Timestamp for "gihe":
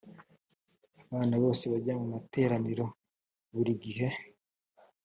3.83-4.07